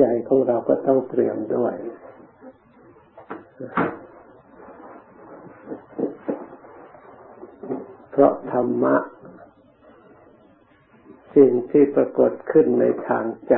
[0.00, 1.74] ใจของเราก็ต้องเตรียมด้วย
[8.10, 8.96] เพราะธรรมะ
[11.36, 13.56] สิ่งที่ปรากฏขึ้นในทางใจ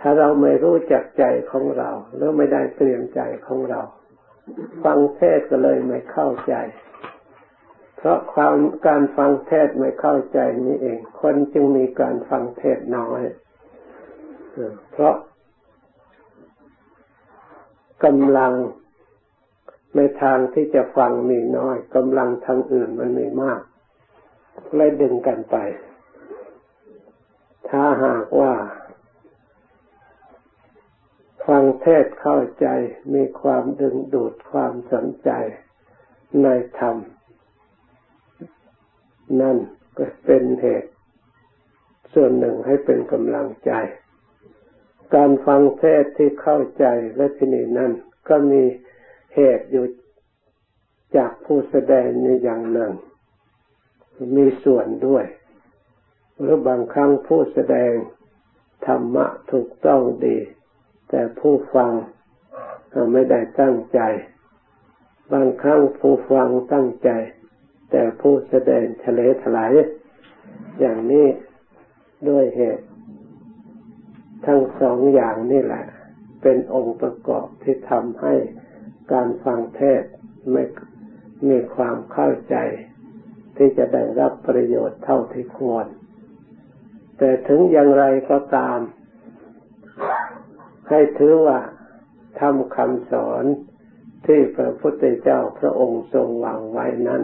[0.00, 3.80] ถ้าเราไม่รู้จักใจของเราหรือไม่ได้เตรียมใจของเรา
[4.84, 6.54] ฟังเทศก็เลยไม่เข้าใจ
[7.96, 8.56] เพราะความ
[8.86, 13.22] การฟังเทศไม่เข้าใจนี้เอง คนจึงมีการฟังเทศน้อย
[14.90, 15.14] เพราะ
[18.04, 18.52] กำลัง
[19.96, 23.60] ในทางที่จะฟังมีน้อยกำลังทางอื่นมันมีมาก
[24.76, 25.56] เลยดึงกันไป
[27.68, 28.54] ถ้าหากว่า
[31.46, 32.66] ฟังเทศเข้าใจ
[33.14, 35.30] มีความดึงดูดความสนใจ
[36.42, 36.96] ในธรรม
[39.40, 39.58] นั่น
[39.98, 40.90] ก็เป็นเหตุ
[42.14, 43.72] ส่วนหนึ่งให้เป็นกำลังใจ
[45.14, 46.84] การฟังเทศที่เข้าใจ
[47.16, 47.92] และที่นี่นั่น
[48.28, 48.62] ก็มี
[49.34, 49.86] เหตุอยู่
[51.16, 52.92] จากผู้แสดงในอย่างหนึ่ง
[54.36, 55.24] มีส่วนด้วย
[56.38, 57.92] หรือบางครั้งผู้แสดง
[58.86, 60.38] ธรรมะถูกต้องดี
[61.08, 61.92] แต่ผู้ฟัง
[63.12, 64.00] ไม่ได้ตั้งใจ
[65.32, 67.10] บางครั้งผู้ฟังตั้งใจ
[67.90, 69.72] แต่ผู้แสดงทะเลถลาย
[70.80, 71.26] อย่างนี้
[72.28, 72.86] ด้วยเหตุ
[74.44, 75.84] ทั้งสองอย่างนี่แหละ
[76.42, 78.34] เป็นองค์ประกอบที่ทำให้
[79.12, 80.02] การฟังเทศ
[80.52, 80.64] ไม่
[81.48, 82.56] มีความเข้าใจ
[83.56, 85.86] ที่จะได้รับประโยชน์เท่าที่ควร
[87.18, 88.78] แต่ถึงอย่างไรก็ตาม
[90.88, 91.58] ให้ถือว่า
[92.40, 93.44] ทำคำสอน
[94.26, 97.22] ที่พระพุทธเจ้าพระองค์ทรงวางไว้นั้น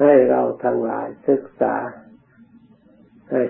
[0.00, 1.74] ให้เราทั้งหลายศึกษา
[3.30, 3.42] ให้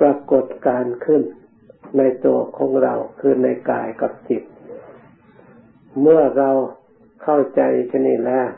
[0.00, 1.22] ปรากฏการขึ้น
[1.98, 4.42] ในตัวของเราคือในกายกับจิต
[6.00, 6.50] เมื่อเรา
[7.22, 7.60] เข้าใจ
[7.92, 8.48] ชนิดแล้ว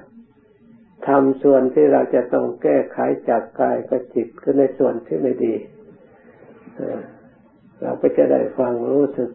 [1.07, 2.99] ทำส่วนที่เราจะต้องแก้ไข
[3.29, 5.55] จากกายกับจิตคือในส่วนที่ไม่ดี
[7.83, 9.31] เราก็จะได้ฟังรู้สึก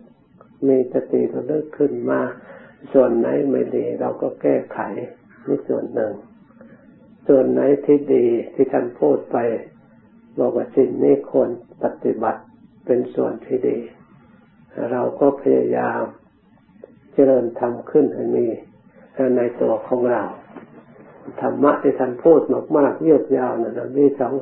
[0.67, 2.21] มีสติระลึกขึ้นมา
[2.93, 4.79] ส่วนไหนไม่ดี เราก็แก้ไข
[5.47, 6.13] นี่ส่วนหนึ่ง
[7.27, 9.37] ส่วนไหนที่ดีที่ท่านพูดไป
[10.39, 11.49] บอกว่าสิ่งนี้ควร
[11.83, 12.41] ปฏิบัติ
[12.85, 13.77] เป็นส่วนที่ดี
[14.91, 16.03] เราก็พยายาม
[17.13, 18.47] เจริญทำขึ้นให้มี
[19.37, 20.23] ในตัวของเรา
[21.41, 22.41] ธรรมะที่ท่านพูด
[22.77, 24.33] มากๆยืดยาวนะมีสอง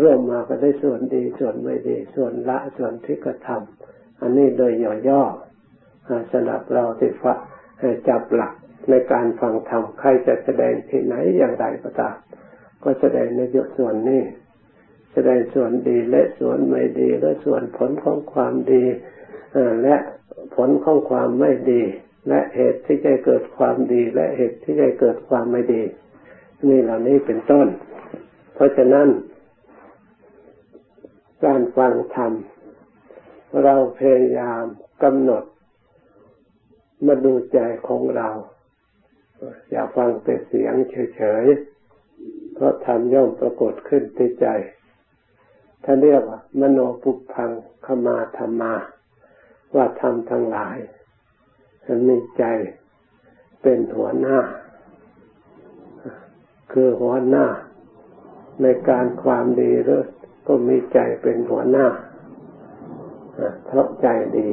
[0.00, 4.72] เริ่มมาก็ได้ส่วนดีส่วนไม่ดี ส่วนละส่วนที่กระทำอันนี้โดย
[5.08, 7.38] ย่อๆสำหรับเราที่ฟัง
[8.08, 8.52] จับหลัก
[8.90, 12.16] ในการฟังธรรมใครจะแสดงที่ไหนอย่างไรก็ตาม
[12.82, 14.22] ก็แสดงในยส่วนนี้
[15.14, 18.84] แสดงส่วนดีและส่วนไม่ดีและส่วนผลของความดี
[19.82, 19.96] และ
[20.56, 21.82] ผลของความไม่ดี
[22.28, 25.82] และเหตุที่จะเกิดความดี และเหตุที่จะเกิดความไม่ดี
[26.68, 27.66] นี่เหล่านี้เป็นต้น
[28.54, 29.08] เพราะฉะนั้น
[31.44, 32.32] การฟังธรรม
[33.62, 34.64] เราพยายาม
[35.02, 35.44] กำหนด
[37.06, 37.58] มาดูใจ
[37.88, 38.28] ของเรา
[39.70, 40.74] อย่าฟังแต่เสียง
[41.16, 44.46] เฉยๆเพราะธรรมย่อมปรากฏขึ้นที่ใจ
[45.84, 47.50] ท่านเรียกว่า มโนปุพัง
[47.84, 48.74] ขมาธรรมา
[49.74, 50.76] ว่าธรรมทั้งหลาย
[52.08, 52.44] มีใจ
[53.62, 54.38] เป็นหัวหน้า
[56.72, 57.46] คือหัวหน้า
[58.62, 60.02] ในการความดีหรือ
[60.46, 61.86] ก็มีใจเป็นหัวหน้า
[63.66, 64.08] เพราะใจ
[64.38, 64.48] ดี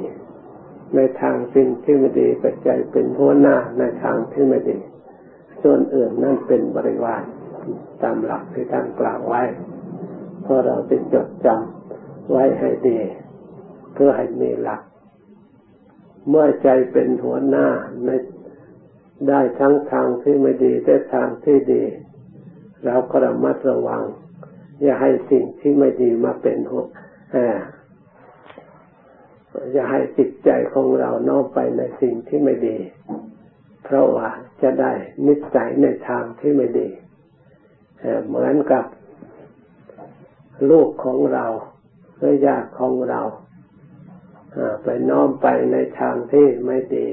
[0.96, 4.80] ในทางสิ่งที่ไม่ดีก็ใจเป็นหัวหน้าในทางที่ไม่ดี
[5.62, 7.24] ส่วนอื่นนั่นเป็นบริวาร
[8.04, 9.44] ตามหลักที่ท่านกล่าวไว้
[10.42, 13.00] เพราะเราจะจดจำไว้ให้ดี
[13.94, 14.82] เพื่อให้มีหลัก
[16.30, 17.68] เมื่อใจเป็นหัวหน้า
[18.06, 18.10] ใน
[19.30, 21.84] ได้ทั้งทางที่ไม่ดีและทางที่ดี
[22.86, 24.04] เราก็ระมัดระวัง
[24.82, 26.86] อย่าให้สิ่งที่ไม่ดีมาเป็นหัว
[29.74, 32.78] อย่าให้จิตใจของเราน้อมไปในสิ่งที่ไม่ดี
[33.84, 34.30] เพราะว่า
[34.62, 34.92] จะได้
[35.28, 36.90] นิสัยในทางที่ไม่ดี
[38.28, 38.86] เหมือนกับ
[40.70, 41.46] ลูกของเรา
[42.18, 43.22] หรือญาติของเรา
[44.84, 47.08] ไปน้อมไปในทางที่ไม่ดี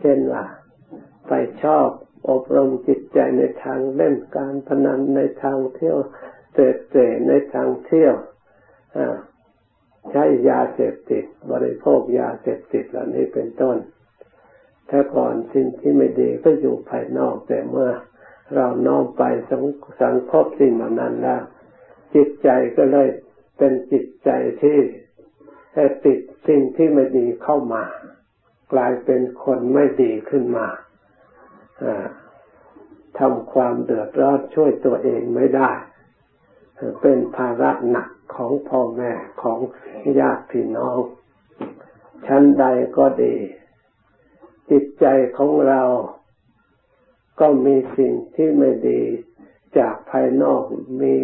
[0.00, 0.44] เช่นว่า
[1.28, 1.32] ไป
[1.62, 1.88] ชอบ
[2.30, 5.98] อบรมจิตใจในทางเล่นการพนันในทางเที่ยว
[6.52, 6.96] เสพเส
[7.28, 8.14] ในทางเที่ยว
[10.10, 13.76] ใช้ยาเสพติด บริโภคยาเสพติดเหล่านี้เป็นต้น
[14.90, 17.90] ถ้าก่อนสิ่งที่ไม่ดีก็อยู่ภายนอกแต่เมื่อ
[18.54, 19.64] เราน้อมไปสัง
[20.00, 21.42] สังคบสิ่งเหล่านั้นแล้ว
[22.14, 23.08] จิตใจก็เลย
[23.58, 24.30] เป็นจิตใจ
[24.62, 24.78] ที่
[26.04, 27.84] ติดสิ่งที่ไม่ดีเข้ามา
[28.72, 30.68] กลายเป็นคนไม่ดีขึ้นมา
[33.18, 35.70] ทำความเดือดร้อนช่วยตัวเองไม่ได้
[37.02, 39.12] เป็นภาระหนักของพ่อแม่
[39.42, 39.58] ของ
[40.20, 40.98] ญาติพี่น้อง
[42.26, 42.64] ชั้นใด
[42.96, 43.36] ก็ดี
[44.70, 45.06] จิตใจ
[45.36, 45.82] ของเรา
[47.40, 49.00] ก็มีสิ่งที่ไม่ดี
[49.78, 50.62] จากภายนอก
[51.00, 51.14] มี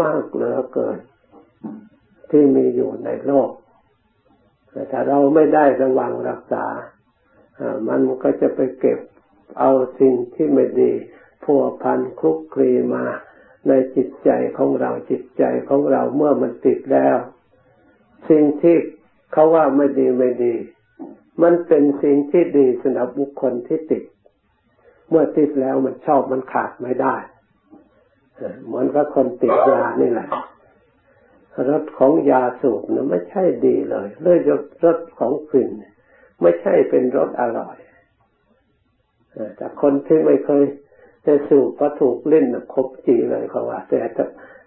[0.00, 0.98] มากเหลือเกิน
[2.30, 3.50] ที่มีอยู่ในโลก
[4.70, 6.64] แต่ถ้าเราไม่ได้ระวังรักษา
[7.88, 8.98] มันก็จะไปเก็บ
[9.58, 9.70] เอา
[10.00, 10.92] สิ่งที่ไม่ดี
[11.44, 13.04] พัวพันคลุกคลีมา
[13.68, 17.16] ในจิตใจของเราจิตใจของเราเมื่อมันติดแล้ว
[18.30, 18.76] สิ่งที่
[19.32, 20.54] เขาว่าไม่ดีไม่ดี
[21.42, 24.04] มันเป็นสิ่งที่ดีสำหรับบุคคลที่ติด
[25.08, 27.16] เมื่อติดแล้วมันชอบมันขาดไม่ได้
[28.66, 30.28] เหมือนกับคนติดยานี่แหละ
[31.70, 34.38] รสของยาสูบนะไม่ใช่ดีเลยเลย
[34.84, 35.70] รสของกลิ่น
[36.42, 37.76] ไม่ใช่เป็นรสอร่อย
[39.56, 40.64] แต่คนที่ไม่เคย
[41.24, 42.44] ได้สูบก็ถูกเล่น
[42.74, 44.00] ครบจีเลยเขาว่า แต่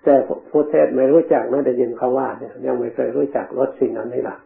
[0.04, 0.14] แต่
[0.50, 4.38] ผู้เทศไม่รู้จักนะได้ยินเขาว่าเนี่ยยังไม่เคยรู้จักรสสิ่งนั้นนี่หละ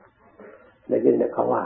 [0.90, 1.64] ได้ยินแต่เขาว่า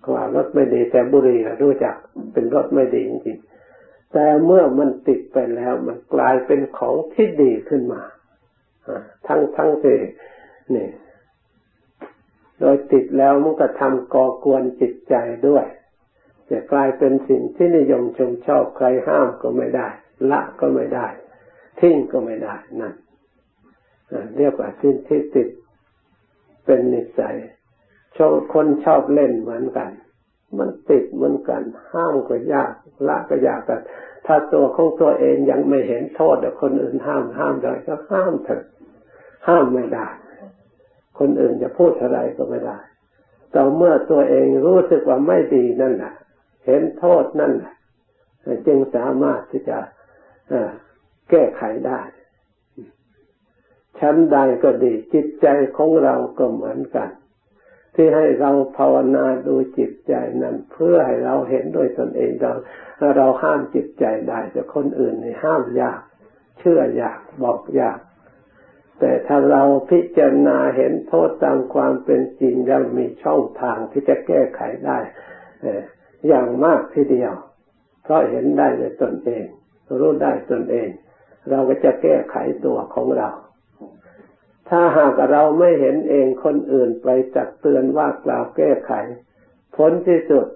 [0.00, 1.94] เขาว่ารสไม่ดีแต่บุรีรู้จัก
[2.32, 3.55] เป็นรสไม่ดีจริงๆ
[4.12, 8.02] แต่เมื่อมันติดไปแล้วมันกลายเป็นของที่ดีขึ้นมา
[9.26, 9.98] ทั้งทั้งที่
[10.74, 10.88] นี่
[12.60, 15.14] โดยติดแล้วมันก็ทำก่อกวนจิตใจ
[15.48, 15.66] ด้วย
[16.50, 19.88] จะกลายเป็นสิ่งที่นิยมชมชอบใครห้ามก็ไม่ได้
[20.30, 21.06] ละก็ไม่ได้
[21.80, 22.94] ทิ้งก็ไม่ได้นั่น
[24.36, 25.48] เรียกว่าสิ่งที่ติด
[26.64, 27.36] เป็นนิสัย
[28.16, 29.90] ชอบคนชอบเล่นเหมือนกัน
[30.58, 31.62] มันติดเหมือนกัน
[31.92, 32.72] ห้ามก็ยาก
[33.08, 33.80] ละก็ยากกัน
[34.26, 38.62] ถ้าตัวของตัวเองยังไม่เห็นโทษแต่คนอื่นห้ามห้ามได้ก็ห้ามเถอะ
[39.48, 40.06] ห้ามไม่ได้
[41.18, 42.78] คนอื่นจะพูดอะไรก็ไม่ได้
[43.50, 46.14] แต่เมื่อตัวเองรู้สึกว่าไม่ดีนั่นแหละ
[46.66, 47.74] เห็นโทษนั่นแหละ
[48.66, 49.78] จึงสามารถที่จะ
[51.30, 52.00] แก้ไขได้
[54.00, 55.46] ชั้นใดก็ดีจิตใจ
[55.76, 57.08] ของเราก็เหมือนกัน
[57.96, 62.52] ที่ให้เราภาวนาดูจิตใจนั้นเพื่อให้เราเห็นด้วยตนเองเรา
[63.16, 66.00] เราห้ามจิตใจได้ แต่คนอื่นนี่ห้ามยาก
[66.58, 67.98] เชื่อยากบอกยาก
[69.00, 74.98] แต่ถ้าเราพิจารณาเห็นโทษตามความเป็นจริงแล้วมีช่องทางที่จะแก้ไขได้
[76.28, 77.32] อย่างมากทีเดียว
[78.02, 79.44] เพราะเห็นได้ในตนเอง
[80.00, 80.88] รู้ได้ตนเอง
[81.50, 83.28] เราก็จะแก้ไขตัวของเรา
[84.68, 88.92] ถ้าหากเราไม่เห็นเองคนอื่นไปจักเตือนว่ากล่าวแก้ไข
[89.76, 90.46] ผลที่สุด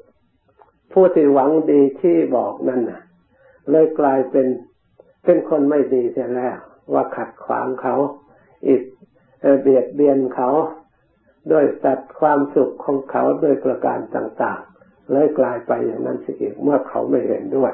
[0.93, 3.03] ผู้ที่หวังดีที่บอกนั่นนะ
[3.71, 4.47] เลยกลายเป็น
[5.25, 6.57] เป็นคนไม่ดีเสียแล้ว
[6.93, 7.97] ว่าขัดขวางเขา
[8.69, 8.83] อิด
[9.61, 10.51] เบียดเบียนเขา
[11.53, 17.73] ด้วยตัดความสุขของเขาด้วยประการต่างๆ เลยกลายไปอย่างนั้นสิอีกเมื่อเขาไม่เห็นด้วย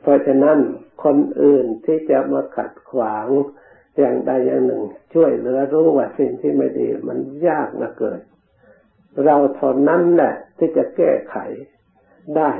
[0.00, 0.58] เพราะฉะนั้น
[1.04, 3.26] คนอื่นที่จะมาขัดขวาง
[3.98, 4.82] อย่างใดอย่างหนึ่ง
[5.14, 8.20] ช่วยเหลือรู้ว่าสิ่งที่ไม่ดี มันยากนะเกิด
[9.24, 11.36] เราทนนั้นแหละที่จะแก้ไข
[12.36, 12.52] ได้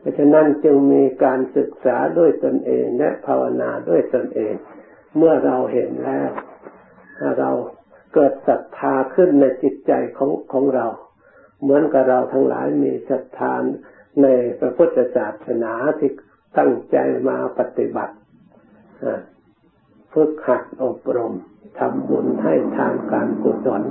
[0.00, 4.54] เพราะฉะนั้นจึงมีการศึกษาด้วยตนเองและภาวนาด้วยตนเอง
[5.16, 6.30] เมื่อเราเห็นแล้ว
[7.38, 7.50] เรา
[8.14, 10.86] เกิดศรัทธาขึ้นในจิตใจของของเรา
[11.62, 13.54] เหมือนกับเราทั้งหลายมีศรัทธา
[14.22, 14.26] ใน
[14.60, 16.10] พระพุทธศาสนาที่
[16.58, 16.96] ตั้งใจ
[17.28, 18.14] มาปฏิบัติ
[20.18, 21.34] ฝึกหัดอบรม
[21.78, 23.82] ทำบุญให้ทานการกุศล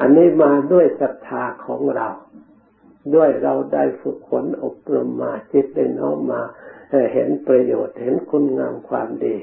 [0.00, 2.08] อันนี้มาด้วยศรัทธาของเรา
[3.14, 6.42] ด้วยเราได้ฝึกฝนอบรมมาจิตได้น้อมมา
[7.12, 9.36] เห็นประโยชน์เห็นคุณงามความดี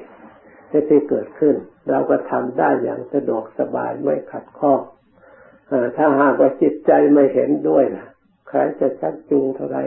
[0.89, 1.55] ที่เกิดขึ้น
[1.89, 4.81] เราก็ทำได้อย่างสะดวกสบายไม่ขัดข้อง
[5.97, 8.07] ถ้าหากว่าจิตใจไม่เห็นด้วยนะ
[8.47, 9.77] ใครจะชักจูงเท่าไร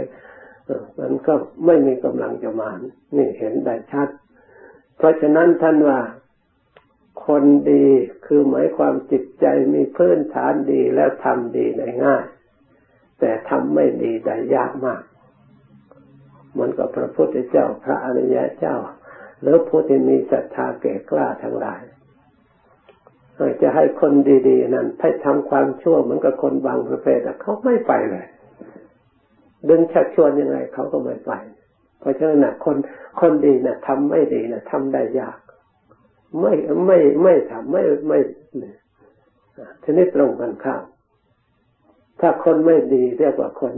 [0.98, 1.34] มันก็
[1.66, 2.70] ไม่มีกำลังจะมา
[3.16, 4.08] นี่เห็นได้ชัด
[4.96, 6.00] เพราะฉะนั้นท่านว่า
[7.26, 7.86] คนดี
[8.26, 12.24] คือหมายความจิตใจมีพื้นฐานดีแล้วทำดีได้ง่าย
[13.20, 15.02] แต่ทำไม่ดีได้ยากมาก
[16.52, 18.76] เหมือนกับพระพุทธเจ้าพระอริยะเจ้า
[19.40, 21.82] หรือผู้ที่มีศรัทธาเก่กล้าทั้งหลาย
[23.62, 24.12] จะให้คน
[24.48, 28.26] ดีๆนั้นให้ทำความชั่วเหมือนกับคนบางประเภทเขาไม่ไปเลย
[29.68, 31.32] ดึงชักชวนยังไงเขาก็ไม่ไป
[32.04, 32.76] เพราะฉะนั้นนะคน
[33.20, 35.38] คนดีนะทำไม่ดีนะทำได้ยาก
[36.40, 36.52] ไม่
[36.86, 38.18] ไม่ไม่ทำไม่ไม่
[39.82, 40.82] ทีนี้ตรงกันข้าม
[42.20, 43.72] ถ้าคนไม่ดีเรียกว่าคน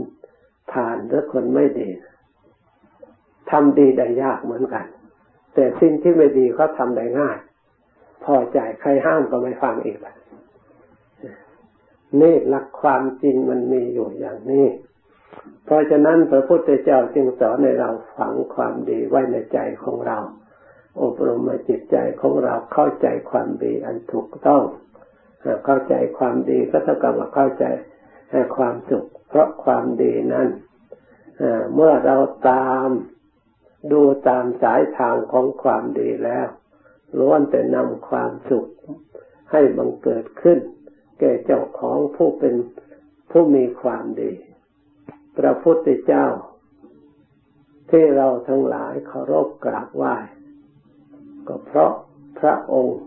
[0.71, 1.89] ผ่านหรือคนไม่ดี
[3.51, 4.85] ทำดีได้ยากเหมือนกัน
[5.53, 7.37] แต่สิ่งที่ไม่ดีเขาทาได้ง่าย
[8.23, 9.99] พอใจใครห้ามก็ไม่ฟังอีก
[12.21, 14.65] นี่หลักความจริงมันมีอยู่อย่างนี้
[15.65, 20.19] เพราะฉะนั้นพระพุทธเจ้าจึงสอนในเราฝังความดีไว้ในใจของเรา
[21.01, 24.63] อบรมจิตใจของเราเข้าใจความดีอันถูกต้อง
[25.65, 27.65] เข้าใจความดีก็เท่ากับว่าเข้าใจ
[28.57, 30.47] ความสุข เพราะความดีนั้น
[31.73, 32.17] เมื่อเรา
[32.49, 32.89] ตาม
[33.91, 36.47] ดูตามสายทางของความดีแล้ว
[37.19, 38.67] ล้วนแต่นำความสุข
[39.51, 40.59] ให้บังเกิดขึ้น
[41.19, 42.55] แก่เจ้าของผู้เป็น
[43.31, 44.31] ผู้มีความดี
[45.37, 46.27] พระพุทธเจ้า
[47.89, 50.15] ที่เราทั้งหลายเคารพกราบไหว้
[51.47, 51.91] ก็เพราะ
[52.39, 52.99] พระองค์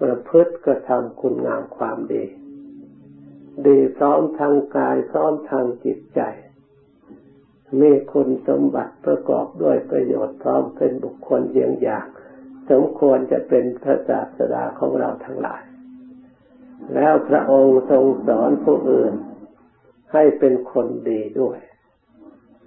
[0.00, 2.24] ประพฤติกระทำคุณงามความดี
[3.66, 6.20] ดีพร้อมทางกายพร้อมทางจิตใจ
[7.80, 12.06] มีคุณสมบัติประกอบด้วยประโยชน์พร้อมเป็นบุคคลเยี่ยงอย่าง
[12.70, 15.62] สมควรจะเป็นพระศาสดาของเราทั้งหลาย
[16.94, 19.14] แล้วพระองค์ทรงสอนผู้อื่น
[20.12, 21.58] ให้เป็นคนดีด้วย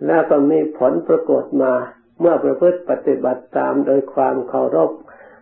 [0.05, 1.73] แล้วก็มีผลปรากฏมา
[2.19, 4.91] เมื่อประพฤติปฏิบัติตามโดยความเคารพ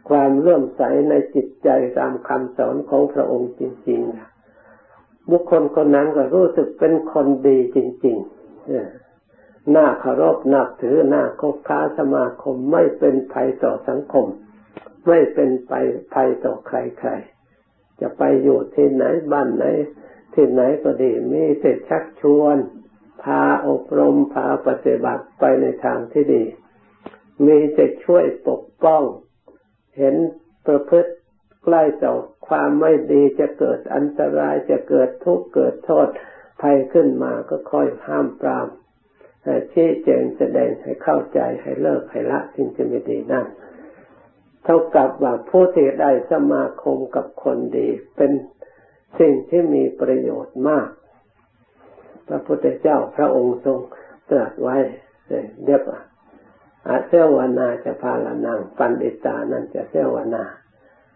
[0.10, 1.70] ความเลื่อมใสในจิตใจ
[2.00, 14.28] ตามคำสอนของพระองค์จริงๆบุคคลคนนั้นก็รู้สึกเป็นคนดีจริงๆหน้าเคารพนับถือหน้าคบค้าสมาคมไม่เป็นภัยต่อสังคม
[15.08, 15.74] ไม่เป็นไป
[16.14, 19.66] ภัยต่อใครๆ จะไปอยู่ที่ไหนบ้านไหน
[20.34, 22.58] ที่ไหนก็ดีมีแต่ชักชวน
[23.24, 26.44] พาอบรมพาปฏิบัติไปในทางที่ดี
[27.46, 29.04] มีแต่ช่วยปกป้อง
[29.98, 30.16] เห็น
[30.68, 31.12] ประพฤติ
[31.64, 32.14] ใกล้ต่อ
[32.48, 36.08] ความไม่ดีจะเกิดอันตรายจะเกิดทุกข์เกิดโทษ
[36.62, 38.68] ภัยขึ้นมาก็ค่อยห้ามปราม
[39.74, 43.46] ชี้แจงแสดงให้เข้าใจให้เลิกให้ละสิ่งที่ไม่ดีนั่น
[44.64, 48.32] เท่ากับว่าผู้ที่ได้สมาคมกับคนดี เป็น
[49.20, 50.88] สิ่งที่มีประโยชน์มาก
[52.28, 53.80] พระพุทธเจ้าพระองค์ทรง
[54.30, 54.78] ตรัสไว้
[55.66, 56.00] เรียกว่า
[56.88, 60.44] อาเซวนาจะพาลานังปันดิตานั่นจะเซวนา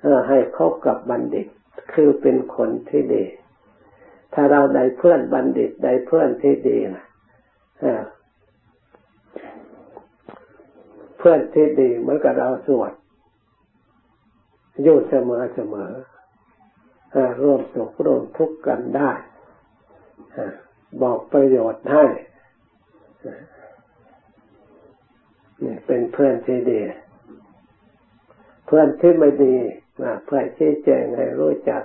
[0.02, 1.48] เออให้คบกับบัณฑิต
[1.94, 3.26] คือเป็นคนที่ดี
[4.34, 7.06] ถ้าเราได้เพื่อนบัณฑิตได้เพื่อนที่ดีนะ
[11.18, 12.92] เพื่อนที่ดีเหมือนกับเราสวด
[14.84, 15.92] อยู่เสมอเสมอ
[17.42, 19.12] ร่วมสุขร่วมทุกข์กันได้
[21.02, 22.06] บอกประโยชน์ให้
[25.64, 26.82] นี่เป็นเพื่อนที่ดี
[28.66, 29.56] เพื่อนที่ไม่ดี
[30.26, 31.82] เพื่อนที่แจ้งให้รู้จัก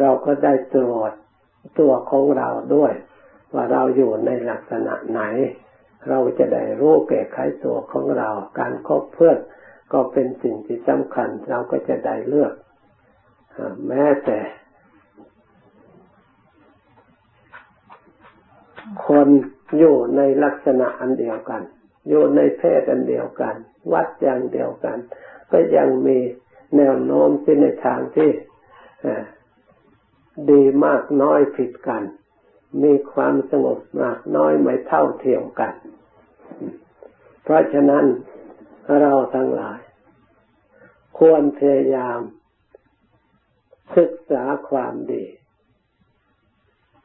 [0.00, 1.12] เราก็ได้ตรวจ
[1.78, 2.92] ตัวของเราด้วย
[3.54, 5.22] ว่าเราอยู่ในลักษณะไหน
[6.08, 9.38] เราจะได้รู้แก้ไขตัวของเรา การคบเพื่อน
[9.92, 12.52] ก็เป็นสิ่งที่สำคัญ เราก็จะได้เลือก
[13.88, 14.38] แม้แต่
[19.06, 19.28] คน
[19.78, 21.62] อยู่ในลักษณะอันเดียวกัน
[22.08, 23.54] อยู่ในเพศอันเดียวกัน
[23.92, 24.98] วัดอย่างเดียวกัน
[25.50, 26.18] ก็ยังมี
[26.76, 28.30] แนวโน้มที่ในทางที่
[30.50, 32.02] ดีมากน้อยผิดกัน
[32.82, 35.74] มีความสงบมากน้อยไม่เท่าเทียมกัน
[37.42, 38.04] เพราะฉะนั้น
[39.00, 39.80] เราทั้งหลาย
[41.18, 42.20] ควรพยายาม
[43.96, 45.24] ศึกษาความดี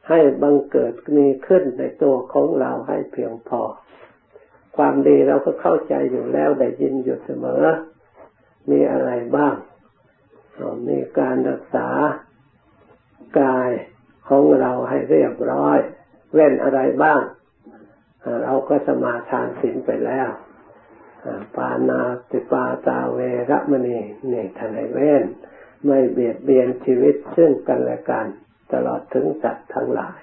[0.08, 3.62] ให้บังเกิดมีขึ้นในตัวของเราให้เพียงพอ
[4.76, 7.64] ความดีเราก็เข้าใจอยู่แล้วได้ยินอยู่เสมอ
[8.70, 9.54] มีอะไรบ้าง
[10.88, 11.88] มีการรักษา
[13.40, 13.70] กาย
[14.28, 15.78] ของเราให้เรียบร้อย
[16.32, 17.20] เว้นอะไรบ้าง
[18.42, 20.28] เราก็สมาทานศีลไปแล้ว
[21.56, 23.18] ปานาติปาตาเว
[23.50, 23.98] รมณี
[24.32, 25.24] นี่ทนายเว้น
[25.84, 28.26] ไม่เบียดเบียนชีวิตซึ่งกันและกัน
[28.72, 30.18] ตลอดถึงสัตว์ทั้งหลาย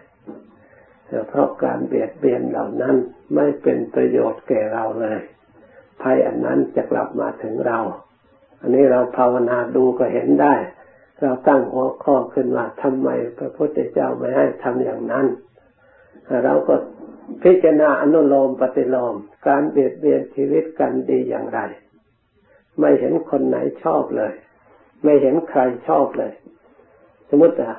[1.30, 2.96] เพราะการเบียดเบียนเหล่านั้น
[3.36, 5.20] ไม่เป็นประโยชน์แก่เราเลย
[6.02, 7.80] ภัยอันนั้นจะกลับมาถึงเรา
[8.62, 10.56] อันนี้เราภาวนาดูก็เห็นได้
[11.22, 15.26] เราตั้งหัวข้อขึ้นว่าทำไมพระพุทธเจ้าไม่ให้ทำอย่างนั้น
[16.44, 16.76] เราก็
[17.44, 19.16] พิจารณาอนุโลมปฏิโลม
[19.48, 21.60] การเบียดเบียนชีวิตกันดีอย่างไร
[22.80, 24.34] ไม่เห็นคนไหนชอบเลย
[25.04, 26.34] ไม่เห็นใครชอบเลย
[27.30, 27.78] สมมติอะ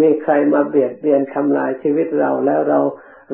[0.00, 2.80] มีใครมาเบียดเบียนทำลายชีวิตเราแล้วเรา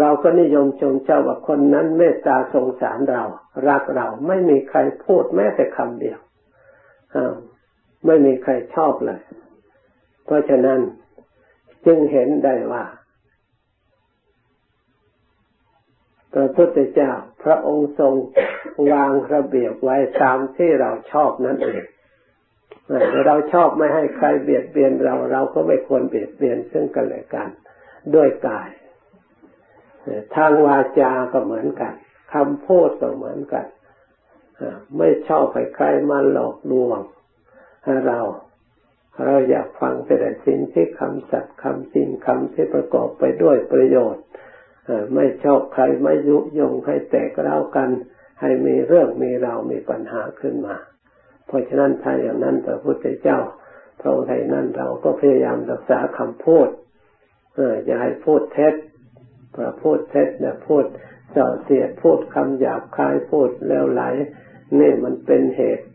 [0.00, 3.23] เราก็นิยมชมเจ้าว่าคนนั้นเมตตาสงสารเรา
[3.68, 6.18] รักเราไม่มีใครพูดแม้แต่คำเดียว
[8.06, 9.20] ไม่มีใครชอบเลย
[10.25, 10.80] เพราะฉะนั้น
[11.87, 12.84] จึงเห็นได้ว่า
[16.34, 18.14] พระพุทธเจ้า พระองค์ทรง
[18.92, 21.82] วางระเบียบไว้ตามที่เราชอบนั่นเอง
[23.26, 27.49] เราชอบไม่ให้ใครเบียดเบียนเรา เราก็ไม่ควรเบียดเบียนซึ่งกันและกัน
[28.14, 28.69] ด้วยกาย
[30.35, 31.95] ทางวาจาก็เหมือนกัน
[32.35, 33.67] คำพูดก็เหมือนกัน
[34.99, 37.00] ไม่ชอบให้ใครมาหลอกลวง
[38.07, 38.21] เรา
[39.25, 44.25] เราอยากฟังแต่สิ่งที่คำสัตย์คำจริงคำที่ประกอบไปด้วยประโยชน์
[45.14, 47.91] ไม่ชอบใครไม่ยุยงให้แตกเล่ากัน
[48.41, 50.76] ให้มีเรื่องมีเรามีปัญหาขึ้นมา
[51.46, 53.38] เพราะฉะนั้นถ้าอย่างนั้นพระพุทธเจ้า
[54.00, 56.68] พระองค์ไทยนั้นเราก็พยายามรักษาคำพูด
[57.54, 58.74] เอออย่าให้พูดเท็จ
[59.54, 60.84] พระพูดเท็จเนี่ยพูด
[61.30, 64.02] เส่อเสียดพูดคำหยาบคายพูดแล้วไหล
[64.78, 65.86] นี่มันเป็นเหตุ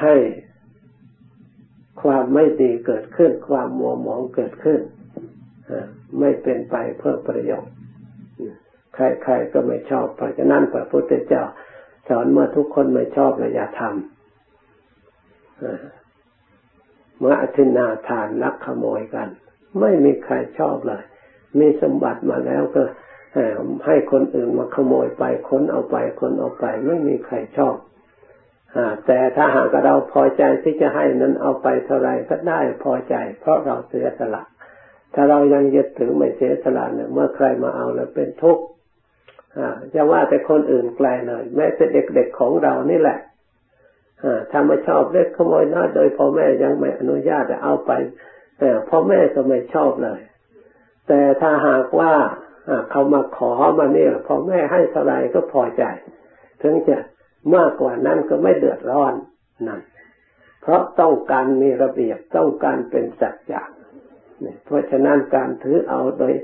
[0.00, 0.14] ให้
[2.02, 4.80] ความไม่ดีเกิดขึ้น ความมัวหมองเกิดขึ้น
[6.18, 7.72] ไม่เป็นไปเพื่อประโยชน์
[8.94, 11.44] ใครๆก็ไม่ชอบเพราะฉะนั้นพระพุทธเจ้า
[12.18, 15.58] อนเมื่อทุกคนไม่ชอบเราอย่าทำ
[17.18, 19.28] เมื่ออธินาทานลักขโมยกัน
[19.80, 21.02] ไม่มีใครชอบเลย
[21.58, 22.82] มีสมบัติมาแล้วก็
[23.86, 27.76] ให้คนอื่นมาขโมยไปคนเอาไปคนเอาไป ไม่มีใครชอบ
[29.06, 34.42] แต่ถ้าหากเราพอใจที่จะให้นั้นเอาไปเท่าไรก็ได้พอใจ เพราะเราเสียสละ
[35.14, 38.64] ถ้าเรายังยึดถือไม่เสียสละเนี่ยเมื่อใครมาเอาแล้วเป็นทุกข์
[39.94, 43.18] จะว่าแต่คนอื่นไกลเลย แม้แต่เด็กๆของเรานี่แหละ
[44.50, 47.92] ถ้าไม่ชอบเล็กขโมยน้อยโดยพ่อแม่ยังไม่อนุญาตจะเอาไป
[48.88, 50.20] พ่อแม่ก็ไม่ชอบเลย
[51.08, 52.12] แต่ถ้าหากว่า
[52.90, 55.84] เขามาขอมาเนี่ยพ่อแม่ให้เท่าไรก็พอใจ
[56.62, 56.96] ถึงจะ
[57.54, 59.14] มากกว่านั้นก็ไม่เดือดร้อน
[59.68, 59.80] นั่น
[60.62, 63.62] เพราะต้องการมีระเบียบต้องการเป็นสัจจะ
[64.64, 66.34] เพราะฉะนั้นการถือเอาโดย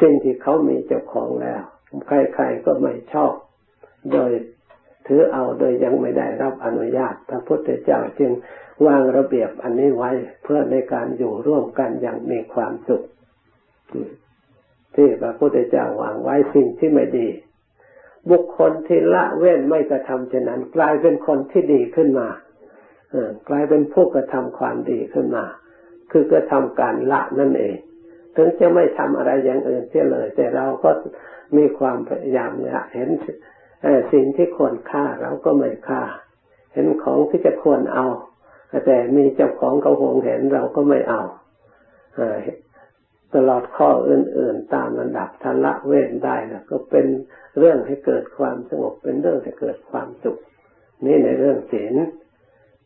[0.00, 1.62] สิ่งที่เขามีเจ้าของแล้ว
[2.06, 3.32] ใครๆก็ไม่ชอบ
[4.12, 4.30] โดย
[5.06, 8.32] ถือเอาโดยยังไม่ได้รับอนุญาต พระพุทธเจ้าจึง
[8.86, 10.10] วางระเบียบอันนี้ไว้
[10.42, 13.02] เพื่อในการอยู่ร่วมกันอย่างมีความสุข
[14.94, 17.28] ที่พระพุทธเจ้าวางไว้สิ่งที่ไม่ดี
[18.30, 22.28] บุคคลที่ละเว้นไม่กระทำเช่นนั้น กลายเป็นคนที่ดีขึ้นมา
[23.48, 25.44] กลายเป็นผู้กระทำความดีขึ้นมา
[26.10, 27.76] คือกระทำการละนั่นเอง
[28.36, 30.90] ถึงจะไม่ทำอะไรอย่างอื่นเสียเลย แต่เราก็
[31.56, 33.08] มีความพยายามเนี่ยเห็น
[34.12, 36.02] สิ่งที่ควรฆ่าเราก็ไม่ฆ่า
[36.72, 38.06] เห็นของที่จะควรเอา
[38.86, 41.22] แต่มีเจ้าของเขาหวงเห็นเราก็ไม่เอา
[43.34, 47.06] ตลอดข้ออื่น ๆ ตามระดับทันละเว้นได้นะก็เป็น
[47.58, 50.38] เรื่องให้เกิดความสงบเป็นเรื่องให้เกิดความสุข
[51.06, 51.94] นี่ในเรื่องศีล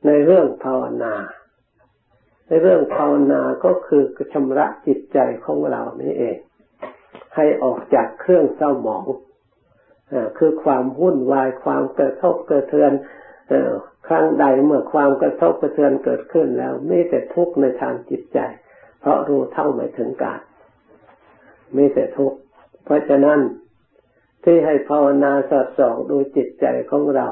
[0.07, 1.15] ในเรื่องภาวนา
[2.63, 4.03] เรื่องภาวนาก็คือ
[4.33, 6.37] ชำระจิตใจของเรานี่เอง
[7.37, 9.07] ให้ออกจากเครื่องเศร้าหมอง
[10.39, 12.93] คือความวุ่นวายความกระทบกระเทือน
[14.09, 18.39] ครั้งใดเมื่อความกระทบกระเทือนเกิดขึ้นแล้วไมีแต่ทุกข์ในทางจิตใจ
[19.01, 20.41] เพราะรู้เท่าไม่ถึงการ
[21.77, 22.39] มีแต่ทุกข์
[22.85, 23.41] เพราะฉะนั้น
[24.45, 27.27] ที่ให้ภาวนาสอดส่องดูจิตใจของเรา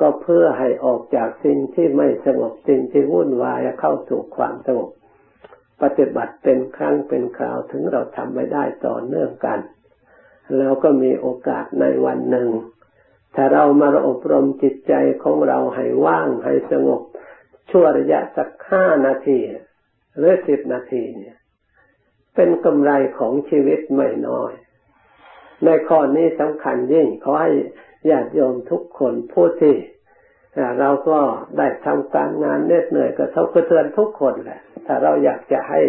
[0.00, 4.90] ก็เพื่อให้ออกจากสิ่งที่ไม่สงบสิ่งที่วุ่นวายเข้าสู่ความสงบ
[5.82, 9.58] ปฏิบัติเป็นครั้งเป็นคราวถึงเราทำไม่ได้ต่อเนื่องกัน
[10.56, 12.48] แล้วก็มีโอกาสในวันหนึ่ง
[13.34, 17.02] ถ้าเรามาอบรมจิตใจของเราให้ว่างให้สงบ
[17.70, 19.38] ชั่วระยะสักห้านาที
[20.16, 21.36] หรือสิบนาทีเนี่ย
[22.34, 24.52] เป็นกำไรของชีวิตไม่น้อย
[25.64, 27.52] ในข้อนี้สำคัญยิ่งขอให้
[28.10, 29.76] ญาติโยมทุกคนผู้ที่
[30.80, 31.18] เราก็
[31.58, 35.80] ได้ทำการงานเหน็ดเหนื่อยกระทบกระเทือนทุกคนแหละถ้าเราอยากจะให้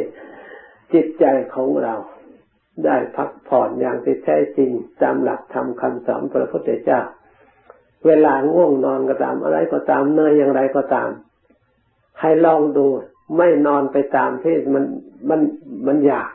[0.93, 1.95] จิตใจของเรา
[2.85, 7.01] ได้พักผ่อนอย่างที่แท้จริงตามหลักธรรมคำสอนพระพุทธเจ้า
[8.07, 11.09] เวลาง่วงนอนก็ตามอะไรก็ตามเนยอย่างไรก็ตาม
[12.21, 12.85] ให้ลองดู
[13.37, 14.83] ไม่นอนไปตามที่มัน
[15.29, 15.39] มัน
[15.87, 16.31] มันอยาก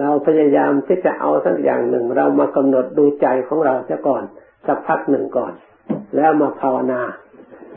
[0.00, 4.22] เราพยายามที่จะเอาสักอย่างหนึ่ง เรามากำหนดดูใจของเราเสียก่อน
[4.66, 5.52] สักพักหนึ่งก่อน
[6.16, 7.02] แล้วมาภาวนา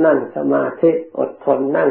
[0.05, 1.89] นั่งสมาธิอดทนนั่ง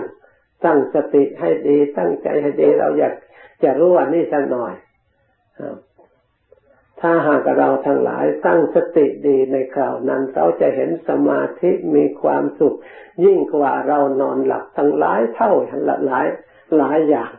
[0.64, 3.14] ตั้งสติให้ดี ตั้งใจให้ดีเราอยาก
[3.62, 4.72] จะรู้ว่านี่สักหน่อย
[7.00, 12.76] ถ้าหากเราทั้งหลายตั้งสติดีในคราวนั้นเราจะเห็นสมาธิมีความสุข
[13.24, 15.52] ยิ่งกว่าเรานอนหลับทั้งหลายเท่า
[16.06, 16.26] หลาย
[16.78, 17.32] หลายอย่าง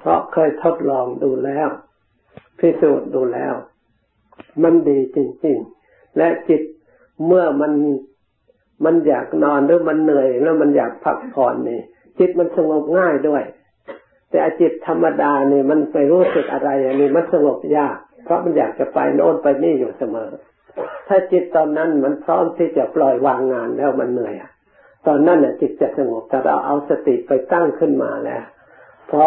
[0.00, 1.68] เพราะเคยทดลองดูแล้ว
[2.58, 3.54] พิสูจน์ดูแล้ว
[4.62, 6.62] มันดีจริง ๆ และจิต
[7.26, 7.72] เมื่อมัน
[8.84, 11.80] มันอยากนอนหรือมันเหนื่อยแล้วมันอยากพักผ่อนนี่
[12.18, 13.42] จิตมันสงบง่ายด้วย
[14.30, 20.30] แต่จิตธรรมดาเนี่ยมันไปรู้สึกอะไรอย่างนี้มันสงบยาก เพราะมันอยากจะไปโน่นไปนี่อยู่เสมอ
[21.08, 24.34] ถ้าจิตตอนนั้นมันพร้อมที่จะปล่อยวางงานแล้วมันเหนื่อย
[25.06, 28.42] ตอนนั้นน่ะจิตจะสงบแต่เราเอาสติไปตั้งขึ้นมาแล้ว
[29.10, 29.22] พอ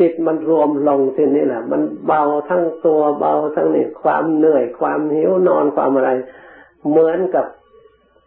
[0.06, 6.10] ิตมันรวมลงทีนี้แหละมันเบาทั้งตัวเบาทั้งนี่ความเหนื่อยความหิวนอนความอะไร
[6.88, 7.46] เหมือนกับ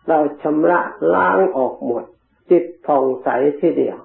[0.10, 0.80] เราชำระ
[1.16, 2.04] ล้างออกหมด
[2.52, 3.30] จิตผ่องใส
[3.60, 3.98] ทีเดียว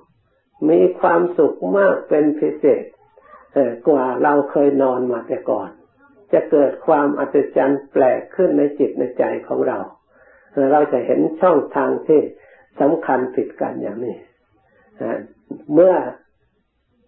[0.69, 2.83] มีความสุขมากเป็นพิเศษ
[3.89, 5.69] กว่าเราเคยนอนมาแต่ก่อน
[6.33, 9.79] จะเกิดความอัศจรรย์แปลกขึ้นในจิตในใจของเรา
[10.73, 12.21] เราจะเห็นช่องทางที่
[12.81, 14.17] สำคัญผิดกันอย่างนี้
[15.75, 15.95] เมื่อ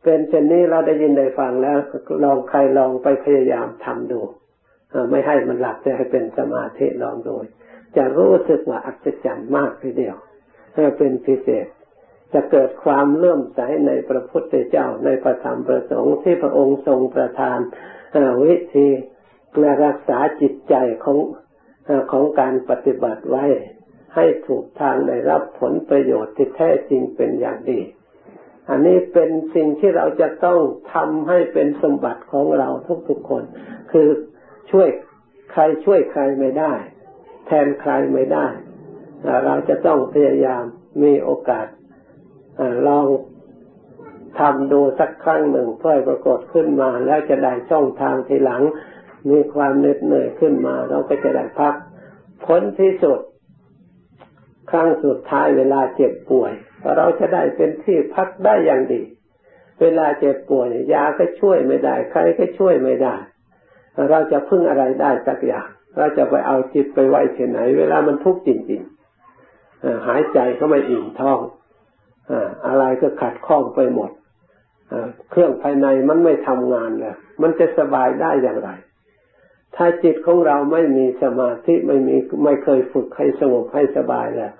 [0.03, 1.79] เป็นเช่นนี้เราได้ยินได้ฟังแล้ว
[2.25, 4.21] ลองใครลองไปพยายามทำดู
[5.11, 7.35] ไม่ให้มันหลับจะให้เป็นสมาธิลองดู
[7.97, 10.17] จะรู้สึกว่าอัศจรรย์มากทีเดียว
[10.99, 11.67] เป็นพิเศษ
[12.33, 17.59] จะเกิดความเลื่อมใสในพระพุทธเจ้าในพระธรรมประสงค์ที่พระองค์ทรงประทาน
[18.45, 18.89] วิธี
[19.85, 21.19] รักษาจิตใจของ
[22.13, 23.47] ของการปฏิบัติไว้
[24.15, 27.81] ให้ถูกทางได้รับผลประโยชน์ที่แท้จริงเป็นอย่างดี
[28.71, 30.59] อันนี้เป็นสิ่งที่เราจะต้อง
[30.95, 32.69] ทำให้เป็นสมบัติของเรา
[33.09, 33.43] ทุกๆคน
[33.93, 34.09] คือ
[34.71, 34.89] ช่วย
[35.53, 36.73] ใครช่วยใครไม่ได้
[37.47, 38.47] แทนใครไม่ได้
[39.45, 40.65] เราจะต้องพยายาม
[41.03, 41.67] มีโอกาส
[42.87, 43.07] ลอง
[44.39, 48.63] ทำดูสักครั้งหนึ่งเพื่อปรากฏขึ้นมา แล้วจะได้ช่องทางทีหลัง
[49.31, 51.75] มีความเหน็ดเหนื่อยขึ้นมา เราก็จะได้พัก
[52.47, 53.19] ผลที่สุด
[54.71, 56.53] ครั้งสุดท้ายเวลาเจ็บป่วย
[56.97, 59.03] เราจะได้เป็นที่พักได้อย่างดี
[59.81, 63.15] เวลาเจ็บป่วยยาก็ช่วยไม่ได้ ใครก็ช่วยไม่ได้
[64.11, 71.41] เราจะพึ่งอะไรได้สักอย่าง เราจะไปเอาจิตไปไว้ที่ไหน เวลามันทุกข์จริงๆหายใจก็ไม่อิ่มท้อง
[72.67, 74.11] อะไรก็ขัดข้องไปหมด
[75.31, 78.71] เครื่องภายในมันไม่ทำงานแล้วมันจะสบายได้อย่างไร
[79.81, 84.53] ถ้าจิตของเราไม่มีสมาธิไม่มีไม่เคยฝึกให้สงบให้สบายแล้ว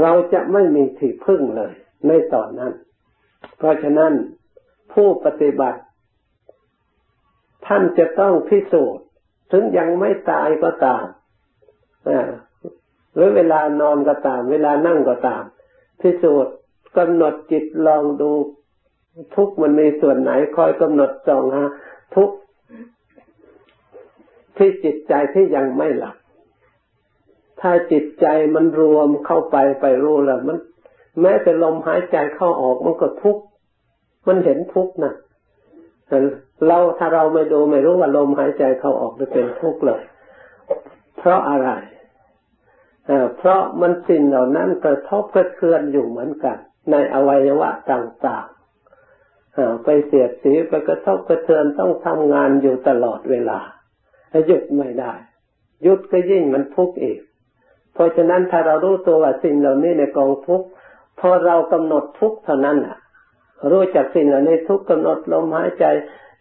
[0.00, 1.72] เราจะไม่มีที่พึ่งเลย
[2.06, 2.72] ในตอนนั้น
[3.56, 4.12] เพราะฉะนั้น
[4.92, 5.80] ผู้ปฏิบัติ
[7.66, 9.04] ท่านจะต้องพิสูจน์
[9.52, 11.04] ถึงยังไม่ตายก็ตาม
[13.14, 15.42] หรือเวลานอนก็ตาม เวลานั่งก็ตาม
[16.00, 16.54] พิสูจน์
[16.96, 18.30] กำหนดจิตลองดู
[19.36, 21.70] ทุกมันมีส่วนไหนคอยกำหนดจองฮะ
[22.16, 22.30] ทุก
[24.58, 26.16] ที่จิตใจที่ยังไม่หลับ
[27.60, 30.56] ถ้าจิตใจมันรวมเข้าไปไปรู้แล้วมัน
[31.20, 33.42] แม้แต่ลมหายใจเข้าออกมันก็ทุกข์
[34.26, 35.14] มันเห็นทุกข์นะ
[36.66, 40.02] เราถ้าเราไม่ดูไม่รู้ว่าลมหายใจเข้าออกจะเป็นทุกข์เลย
[41.18, 41.70] เพราะอะไร
[43.36, 46.56] เพราะมันสิ่งเหล่านั้นกระทบกระเทือนอยู่เหมือนกัน
[46.90, 53.60] ในอวัยวะต่างๆไปเสียดสีไปกระทบกระเทือนต้องทำงานอยู่ตลอดเวลา
[54.46, 55.12] หยุดไม่ได้
[55.82, 57.18] หยุดก็ยิ่งมันทุกข์อีก
[57.94, 60.66] เพราะฉะนั้นถ้าเรารู้ตัวว่าสิ่งเหล่านี้ในกองทุกข์
[61.20, 62.96] พอเรากำหนดทุกข์เท่านั้นอะ
[63.70, 65.84] รู้จักสิ่งเหล่านี้ทุกข์กำหนดลมหายใจ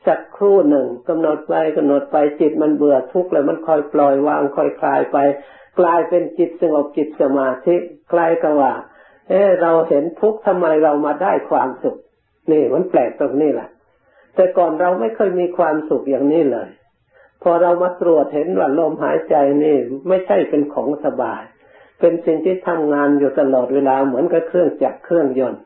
[0.08, 5.18] สักครู่หนึ่งกำหนดไปกำหนดไปจิตมันเบื่อทุกข์แล้วมันคอยปล่อยวางคอยคลายไป
[5.80, 7.76] กลายเป็นจิตสงบจิตสมาธิ
[8.12, 8.74] คลายกับว่า
[9.30, 11.98] เออเราเห็นทุกข์ทำไมเรามาได้ความสุข
[12.52, 13.70] นี่มันแปลกตรงนี้แหละ
[14.36, 16.70] แต่ก่อนเราไม่เคยมีความสุขอย่างนี้เลย
[17.44, 21.42] พอเรามาตรวจเห็นว่าลมหายใจนี่ไม่ใช่เป็นของสบาย
[22.00, 25.62] เป็นสิ่งที่ทำงานอยู่ตลอดเวลาเหมือนกับเครื่องจักรเครื่องยนต์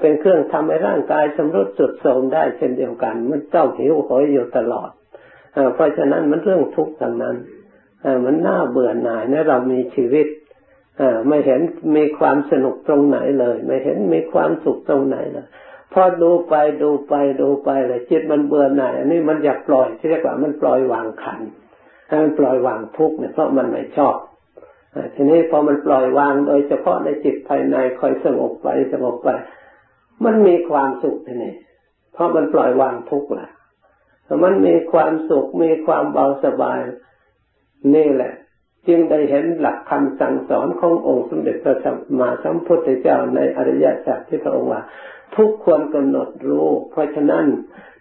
[0.00, 4.90] เป็นเครื่องทำให้ร่างกายชำรุดสุดโทรมได้เช่นเดียวกัน มันเจ้าหิวโหยอยู่ตลอด
[5.74, 7.36] เพราะฉะนั้นมันเรื่องทุกข์ทั้งนั้น
[8.24, 10.26] มันน่าเบื่อหน่ายนะเรามีชีวิต
[11.28, 11.60] ไม่เห็น
[11.96, 15.46] มีความสนุกตรงไหนเลย ไม่เห็นมีความสุขตรงไหนเลย
[15.92, 21.40] พอดูไปดูไปดูไปเลยจิตมันเบื่อหน่ายอันนี้มันอยากปล่อยที่เรียกว่ามันปล่อยวางขัน
[22.06, 24.16] ให้มันปล่อยวางทุกเนี่ยเพราะมันไม่ชอบ
[25.14, 29.28] ทีนี้พอมันปล่อยวางโดยเฉพาะในจิตภายในคอยสงบไปสงบไป
[30.24, 31.54] มันมีความสุขทีนี้
[32.12, 33.50] เพราะมันปล่อยวางทุกข์แหละ
[34.44, 36.80] มันมีความสุขมีความเบาสบาย
[37.94, 38.32] นี่แหละ
[38.86, 44.82] จึงได้เห็นหลักคำสั่งสอนขององค์สมเด็จพระสัมมาสัมพุทธเจ้าในอริยสัจที่พระองค์ว่า
[45.36, 47.44] ทุกควรกำหนดรู้ เพราะฉะนั้น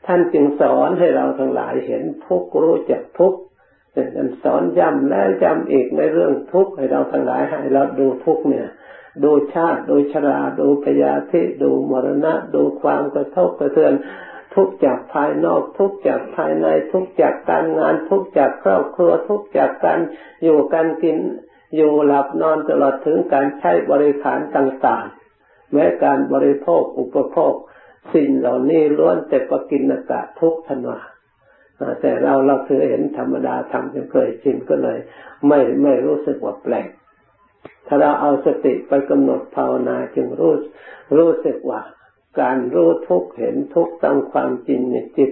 [0.06, 3.34] ท่านจึงสอนให้เราทั้งหลายเห็นทุกรู้จักทุก
[3.94, 8.68] ท่านสอนย้ำแล้วย้ำอีกในเรื่องทุกให้เราทั้งหลายให้เราดูทุกเนี่ย
[9.24, 13.94] ดูชาติดูชราดูพยาธิดูมรณะ ดูความกระทบกระเทือน
[14.56, 20.00] ทุกจากภายนอก ทุกจากภายใน ทุกจากการงาน ทุกจากครอบครัว ทุกจากการ
[20.44, 21.18] อยู่การกิน
[21.76, 25.06] อยู่หลับนอนตลอดถึงการใช้บริขารต่าง
[25.74, 27.54] แม้การบริโภคอุปโภค
[28.14, 31.00] สิ่งเหล่านี้ล้วนแต่ปกินกะทุกทนวา
[32.02, 35.00] แต่เราเราเคยเห็นธรรมดาทำจนเคยชินก็เลย
[35.48, 36.90] ไม่ไม่รู้สึกว่าแปลก
[37.88, 40.54] ถ้าเราเอาสติไปกำหนดภาวนาจึงรู้
[41.18, 41.82] รู้สึกว่า
[42.42, 45.32] การรู้ทุกเห็นทุกตามความจริงในจิต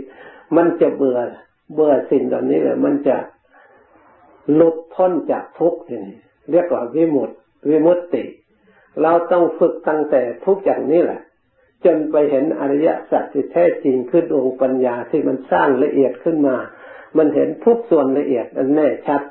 [0.56, 1.20] มันจะเบื่อ
[1.74, 3.18] เบื่อสิ่งเหล่านี้เลยมันจะ
[4.54, 6.02] หลุดพ้นจากทุกข์นี่
[6.52, 7.36] เรียกว่าวิมุตติ
[7.70, 8.24] วิมุตติ
[9.02, 11.22] เราต้องฝึกตั้งแต่ทุกอย่างนี้แหละ
[11.86, 16.58] จนไปเห็นอริยสัจที่แท้จริงขึ้นองค์ปัญญาที่มันสร้างละเอียดขึ้นมา
[17.18, 19.22] มันเห็นทุกส่วนละเอียดอันแน่ชัด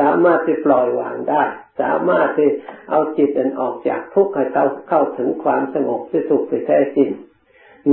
[0.00, 1.44] สามารถที่ปล่อยวางได้
[1.80, 2.50] สามารถที่
[2.90, 7.10] เอาจิตอันออกจากทุกข์ให้เข้าเข้าถึงความสงบที่สุขที่แท้จริง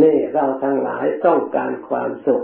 [0.02, 2.44] นี่เราทั้งหลายต้องการความสุข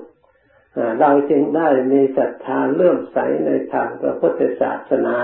[0.99, 5.17] เราจึงได้มีศรัทธาเลื่อมใสในทางพระพุทธศาสนา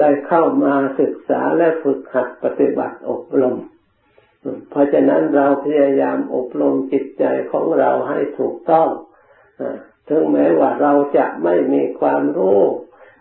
[0.00, 3.56] ได้เข้ามาศึกษาและฝึกหัดปฏิบัติอบรม
[4.70, 8.88] เพราะฉะนั้นเราพยายามอบรมจิตใจของเราให้ถูกต้อง
[10.08, 12.60] ถึงแม้ว่าเราจะไม่มีความรู้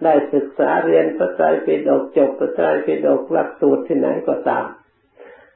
[0.04, 4.68] ได้ศึกษาเรียนพระไตรปิฎกจบพระไตรปิฎกหลักสูตรที่ไหนก็ตาม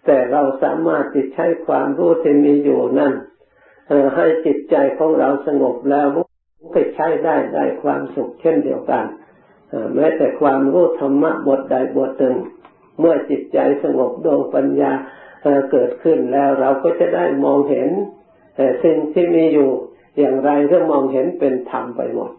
[0.05, 3.13] แต่เราสามารถที่ใช้ความรู้ที่มีอยู่นั่น
[4.15, 6.07] ให้จิตใจของเราสงบแล้ว
[6.73, 9.05] ก็ใช้ได้ได้ความสุขเช่นเดียวกัน
[9.95, 12.37] แม้แต่ความรู้ธรรมะบทใดบทหนึ่ง
[12.99, 14.91] เมื่อจิตใจสงบดวงปัญญา
[15.71, 17.89] เกิดขึ้นแล้วเราก็จะได้มองเห็น
[18.83, 19.69] สิ่งที่มีอยู่
[20.17, 22.31] อย่างไรก็มองเห็นเป็นธรรมไปหมด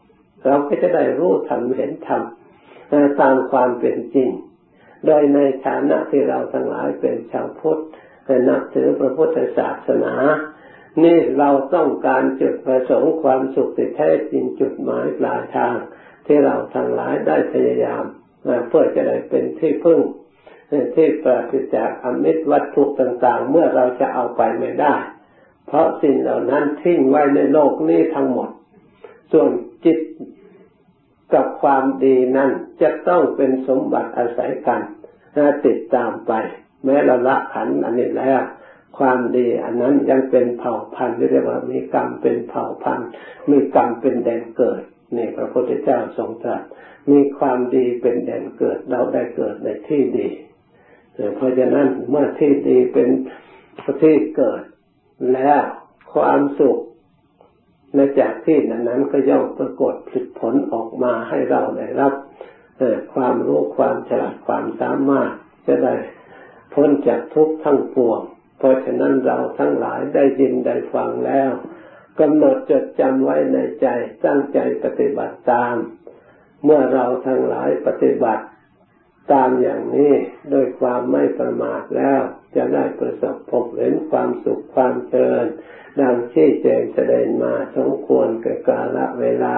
[0.47, 2.23] เราก็จะได้รู้ธรรมเห็นธรรม
[3.21, 4.31] ตามความเป็นจริง
[5.07, 7.81] โดยในฐานะที่เราทั้งหลายเป็นชาวพุทธ
[8.49, 10.15] นับถือพระพุทธศาสนา
[11.05, 15.77] นี่เราต้องการจุดประสงค์ความสุขที่แท้จริงจุดหมายปลายทาง
[16.29, 18.05] ที่เราทั้งหลายได้พยายาม
[18.69, 20.01] เพื่อจะได้เป็นที่พึ่ง
[20.95, 24.95] ที่ปราศจากอมิตรวัตถุต่างๆ เมื่อเราจะเอาไปไม่ได้
[25.67, 28.51] เพราะสิ่งเหล่านั้นทิ้งไว้ในโลกนี้ทั้งหมด
[29.33, 29.51] ส่วน
[29.85, 29.99] จิต
[31.35, 32.51] กับความดีนั้น
[32.83, 34.81] จะต้องเป็นสมบัติอาศัยกัน
[35.67, 36.33] ติดตามไป
[36.85, 38.41] แม้เราละขันอันนี้แล้ว
[38.99, 43.09] ความดีอันนั้นยังเป็นเผ่าพันธุ์เรียกว่ามีกรรมเป็นเผ่าพันธุ์
[43.51, 44.83] มีกรรมเป็นแดนเกิด
[45.17, 46.63] นี่พระพุทธเจ้าทรงตรัส
[47.11, 50.29] มีความดีเป็นแดนเกิดเราได้เกิดในที่ดี
[51.35, 53.09] เพราะฉะนั้นเมื่อที่ดีเป็น
[54.03, 54.63] ที่เกิด
[55.33, 55.63] แล้ว
[56.15, 56.79] ความสุข
[57.95, 62.13] และจากที่นั้นนั้นก็ย่อมปรากฏผลผลออกมาให้เราได้รับ
[63.15, 65.33] ความรู้ความฉลาดความสามารถ
[65.67, 65.95] จะได้
[66.75, 68.21] พ้นจากทุกข์ทั้งปวง
[68.59, 71.51] เพราะฉะนั้นเราทั้งหลายได้ยินได้ฟังแล้ว
[72.21, 73.87] กำหนดจดจำไว้ในใจ
[74.25, 75.77] ตั้งใจปฏิบัติตาม
[76.65, 78.45] เมื่อเราทั้งหลายปฏิบัติ
[79.33, 80.15] ตามอย่างนี้
[80.51, 82.21] โดยความไม่ประมาทแล้ว
[82.57, 85.47] จะได้ประสบพบเห็นความสุขความเจริญ
[86.01, 89.57] ดังที่แจงแสดงมาสมควรกับกาลเวลา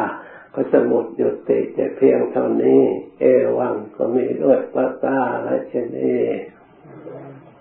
[0.55, 2.83] ก็สมุดหยุดติแต่เพียงเท่านี้
[3.21, 3.25] เอ
[3.59, 6.17] วังก็มีด้วยพระกาและเชนี